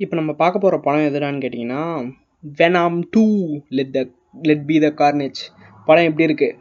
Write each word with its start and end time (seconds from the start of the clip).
இப்போ 0.00 0.16
நம்ம 0.16 0.32
பார்க்க 0.32 0.58
போகிற 0.58 0.78
படம் 0.78 1.06
எதுடான்னு 1.08 1.42
கேட்டிங்கன்னா 1.42 2.10
Venom 2.58 2.98
two 3.10 3.24
let 3.68 3.90
the 3.90 4.00
let 4.42 4.66
be 4.66 4.78
the 4.78 4.88
carnage 4.88 5.40
படம் 5.86 6.04
எப்படி 6.04 6.26
இருக்குது 6.26 6.56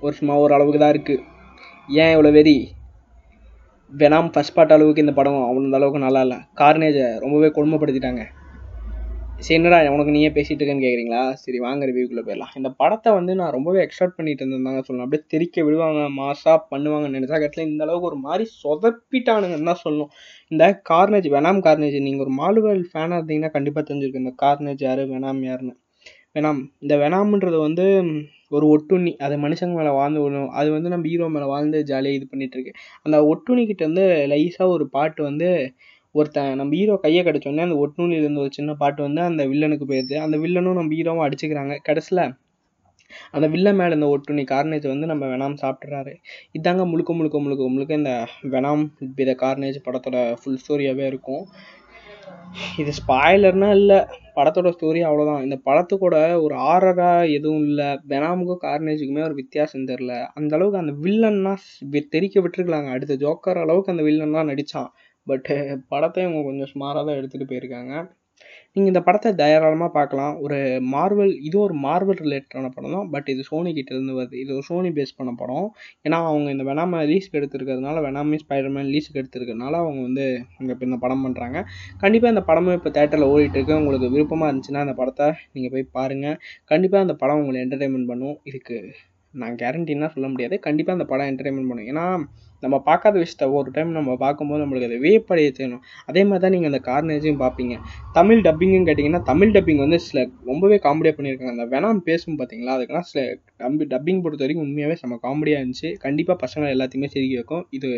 ஒரு 0.00 0.14
சும்மா 0.14 0.38
ஒரு 0.38 0.54
அளவுக்கு 0.54 0.78
தான் 0.78 0.92
இருக்குது 0.94 1.22
ஏன் 1.88 2.16
இவ்வளோ 2.16 2.32
வெறி? 2.32 2.72
வெனாம் 3.92 4.30
ஃபஸ்ட் 4.34 4.54
பார்ட் 4.54 4.72
அளவுக்கு 4.72 5.00
இந்த 5.00 5.12
படம் 5.12 5.38
அவ்வளோ 5.48 5.74
அளவுக்கு 5.74 5.98
நல்லா 5.98 6.20
இல்லை. 6.20 6.38
கார்னேஜை 6.54 7.18
ரொம்பவே 7.18 7.46
கொடுமைப்படுத்திட்டாங்க. 7.46 8.22
சரி 9.44 9.56
என்னடா 9.58 9.78
உனக்கு 9.94 10.12
நீயே 10.14 10.28
பேசிகிட்டு 10.34 10.60
இருக்கேன்னு 10.62 10.84
கேட்குறீங்களா 10.84 11.20
சரி 11.42 11.58
வாங்க 11.64 11.86
ரிவ்யூக்குள்ளே 11.88 12.22
போயிடலாம். 12.26 12.52
இந்த 12.58 12.68
படத்தை 12.80 13.10
வந்து 13.16 13.32
நான் 13.40 13.52
ரொம்பவே 13.56 13.78
எக்ஸ்பெக்ட் 13.84 14.16
பண்ணிட்டு 14.18 14.42
இருந்தாங்க 14.44 14.80
சொல்லணும். 14.86 15.06
அப்படியே 15.06 15.22
தெரிக்க 15.34 15.64
விடுவாங்க 15.66 16.02
மாசாக 16.18 16.58
பண்ணுவாங்கன்னு 16.72 17.16
நினச்சா 17.18 17.38
கட்டில 17.44 17.64
இந்த 17.70 17.82
அளவுக்கு 17.86 18.08
ஒரு 18.10 18.18
மாதிரி 18.26 18.44
சொதப்பிட்டானுங்கன்னு 18.62 19.70
தான் 19.70 19.82
சொல்லணும். 19.84 20.10
இந்த 20.52 20.64
கார்னேஜ் 20.90 21.28
வெனாம் 21.36 21.62
கார்னேஜ் 21.66 21.98
நீங்கள் 22.06 22.24
ஒரு 22.26 22.34
மாலுவல் 22.40 22.82
ஃபேனாக 22.90 23.18
இருந்தீங்கன்னா 23.20 23.54
கண்டிப்பாக 23.56 23.84
தெரிஞ்சிருக்கு 23.88 24.22
இந்த 24.24 24.34
கார்னேஜ் 24.44 24.84
யார் 24.88 25.02
வெனாம் 25.14 25.42
யாருன்னு. 25.50 25.74
வெனாம் 26.36 26.60
இந்த 26.84 26.94
வெனாம்ன்றது 27.02 27.58
வந்து 27.66 27.86
ஒரு 28.56 28.66
ஒட்டுண்ணி. 28.74 29.12
அது 29.24 29.34
மனுஷங்க 29.46 29.74
மேலே 29.80 29.92
வாழ்ந்து 30.00 30.20
விடணும் 30.22 30.52
அது 30.60 30.68
வந்து 30.76 30.92
நம்ம 30.92 31.08
ஹீரோ 31.12 31.26
மேலே 31.34 31.46
வாழ்ந்து 31.54 31.78
ஜாலியாக 31.90 32.18
இது 32.18 32.26
பண்ணிகிட்ருக்கு 32.32 32.72
அந்த 33.06 33.16
ஒட்டுண்ணிக்கிட்ட 33.32 33.82
வந்து 33.90 34.04
லைஸாக 34.32 34.74
ஒரு 34.76 34.84
பாட்டு 34.96 35.20
வந்து 35.30 35.48
ஒருத்தன் 36.14 36.58
நம்ம 36.60 36.74
ஹீரோ 36.78 36.94
கையை 37.04 37.20
கடிச்சோடனே 37.24 37.64
அந்த 37.66 37.76
ஒட்டுண்ணிலேருந்து 37.82 38.42
ஒரு 38.44 38.50
சின்ன 38.56 38.70
பாட்டு 38.80 39.00
வந்து 39.06 39.20
அந்த 39.28 39.42
வில்லனுக்கு 39.50 39.86
போயிடுது. 39.90 40.16
அந்த 40.24 40.36
வில்லனும் 40.44 40.78
நம்ம 40.78 40.94
ஹீரோவும் 40.98 41.24
அடிச்சுக்கிறாங்க. 41.26 41.74
கடைசியில் 41.88 42.24
அந்த 43.36 43.46
வில்லன் 43.54 43.78
மேலே 43.78 43.96
இந்த 43.98 44.06
ஒட்டுண்ணி 44.14 44.44
கார்னேஜ் 44.50 44.86
வந்து 44.90 45.06
நம்ம 45.10 45.24
வெனாம் 45.32 45.56
சாப்பிட்றாரு 45.62 46.12
இதாங்க 46.58 46.84
முழுக்க 46.90 47.12
முழுக்க 47.12 47.38
முழுக்க 47.44 47.68
முழுக்க 47.74 48.00
இந்த 48.00 48.12
வெனாம் 48.54 48.84
வித 49.18 49.30
கார்னேஜ் 49.42 49.78
படத்தோட 49.86 50.18
ஃபுல் 50.40 50.60
ஸ்டோரியாகவே 50.62 51.04
இருக்கும். 51.12 51.44
இது 52.80 52.90
ஸ்பாய்லர்னால் 52.98 53.76
இல்லை 53.80 53.98
படத்தோட 54.36 54.68
ஸ்டோரி 54.74 55.00
அவ்வளோதான் 55.08 55.44
இந்த 55.46 55.56
படத்துக்கூட 55.68 56.16
ஒரு 56.44 56.54
ஆரராக 56.72 57.30
எதுவும் 57.36 57.64
இல்லை. 57.68 57.88
வெனாமுக்கும் 58.12 58.62
கார்னேஜுக்குமே 58.66 59.22
ஒரு 59.28 59.36
வித்தியாசம் 59.40 59.88
தெரில 59.90 60.12
அந்த 60.38 60.52
அளவுக்கு 60.56 60.82
அந்த 60.82 60.94
வில்லன்னா 61.06 61.54
தெரிக்க 62.16 62.36
விட்டுருக்கலாங்க. 62.40 62.90
அடுத்த 62.96 63.16
ஜோக்கர் 63.24 63.62
அளவுக்கு 63.64 63.92
அந்த 63.94 64.04
வில்லன்லாம் 64.08 64.50
நடித்தான் 64.52 64.90
பட்டு 65.26 65.54
eh, 65.56 65.78
படத்தை 65.92 66.20
இவங்க 66.26 66.42
கொஞ்சம் 66.48 66.70
சுமாராக 66.72 67.04
தான் 67.08 67.18
எடுத்துகிட்டு 67.20 67.50
போயிருக்காங்க. 67.52 67.94
நீங்கள் 68.74 68.90
இந்த 68.92 69.00
படத்தை 69.06 69.30
தாராளமாக 69.40 69.90
பார்க்கலாம். 69.96 70.34
ஒரு 70.44 70.58
மார்வல் 70.94 71.32
இது 71.48 71.56
ஒரு 71.64 71.74
மார்வல் 71.84 72.20
ரிலேட்டடான 72.24 72.68
படம் 72.76 72.94
தான். 72.96 73.08
பட் 73.14 73.28
இது 73.34 73.42
சோனி 73.50 73.70
கிட்டேருந்து 73.78 74.14
வருது. 74.18 74.36
இது 74.42 74.50
ஒரு 74.56 74.64
சோனி 74.70 74.90
பேஸ் 74.98 75.16
பண்ண 75.18 75.32
படம். 75.42 75.68
ஏன்னா 76.06 76.18
அவங்க 76.30 76.48
இந்த 76.56 76.64
வெனாமை 76.70 77.00
லீஸ்க்கு 77.12 77.38
எடுத்துருக்கிறதுனால 77.40 78.02
வெனாமி 78.06 78.38
ஸ்பைடர்மேன் 78.44 78.90
லீஸ்க்கு 78.94 79.20
எடுத்துருக்கிறதுனால 79.22 79.76
அவங்க 79.84 80.02
வந்து 80.08 80.26
இங்கே 80.60 80.72
இப்போ 80.76 80.86
இந்த 80.90 81.00
படம் 81.04 81.24
பண்ணுறாங்க 81.26 81.60
கண்டிப்பாக 82.04 82.34
இந்த 82.36 82.44
படமும் 82.50 82.78
இப்போ 82.80 82.92
தேட்டரில் 82.98 83.30
ஓடிட்டுருக்கு 83.32 83.78
உங்களுக்கு 83.82 84.12
விருப்பமாக 84.16 84.50
இருந்துச்சுன்னா 84.50 84.84
அந்த 84.86 84.96
படத்தை 85.02 85.28
நீங்கள் 85.54 85.74
போய் 85.76 85.92
பாருங்கள் 85.98 86.38
கண்டிப்பாக 86.72 87.06
அந்த 87.08 87.16
படம் 87.24 87.42
உங்களை 87.42 87.60
என்டர்டைன்மெண்ட் 87.66 88.12
பண்ணும். 88.12 88.38
இதுக்கு 88.44 88.78
நான் 89.40 89.54
கேரண்டின்னா 89.62 90.08
சொல்ல 90.14 90.26
முடியாது. 90.32 90.54
கண்டிப்பாக 90.66 90.96
அந்த 90.98 91.06
படம் 91.10 91.28
என்டர்டைன்மெண்ட் 91.30 91.70
பண்ணும். 91.70 91.88
ஏன்னா 91.92 92.04
நம்ம 92.62 92.76
பார்க்காத 92.88 93.14
விஷயத்த 93.22 93.44
ஒரு 93.58 93.68
டைம் 93.76 93.90
நம்ம 93.96 94.16
பார்க்கும்போது 94.24 94.62
நம்மளுக்கு 94.62 94.88
அதை 94.88 94.98
வியப்படைய 95.04 95.48
செய்யணும். 95.58 95.82
அதே 96.10 96.22
மாதிரி 96.24 96.42
தான் 96.44 96.54
நீங்கள் 96.54 96.70
அந்த 96.72 96.80
கார்னேஜையும் 96.90 97.40
பார்ப்பீங்க. 97.44 97.76
தமிழ் 98.18 98.42
டப்பிங்குன்னு 98.46 98.88
கேட்டிங்கன்னா 98.90 99.22
தமிழ் 99.30 99.54
டப்பிங் 99.56 99.82
வந்து 99.84 99.98
சில 100.08 100.26
ரொம்பவே 100.50 100.78
காமெடியாக 100.86 101.16
பண்ணியிருக்காங்க. 101.18 101.54
அந்த 101.56 101.66
வேணாம் 101.74 102.02
பேசும் 102.10 102.38
பார்த்தீங்களா? 102.40 102.76
அதுக்கெல்லாம் 102.76 103.08
சில 103.12 103.24
டம்பி 103.62 103.86
டப்பிங் 103.94 104.22
பொறுத்த 104.26 104.44
வரைக்கும் 104.46 104.66
உண்மையாகவே 104.68 104.98
செம்ம 105.02 105.20
காமெடியாக 105.26 105.62
இருந்துச்சு. 105.62 105.90
கண்டிப்பாக 106.06 106.38
பசங்களை 106.46 106.72
எல்லாத்தையுமே 106.76 107.12
சிரிக்க 107.16 107.42
வைக்கும். 107.42 107.66
இது 107.78 107.90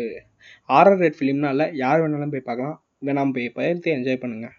ஆர்ஆர் 0.79 1.01
ரேட் 1.03 1.19
ஃபிலிம்னால் 1.19 1.55
இல்லை 1.57 1.69
யார் 1.85 2.03
வேணாலும் 2.05 2.35
போய் 2.35 2.47
பார்க்கலாம். 2.51 2.77
வேணாம் 3.09 3.35
போய் 3.37 3.55
பயிர்த்து 3.59 3.89
என்ஜாய் 3.97 4.23
பண்ணுங்கள் 4.23 4.55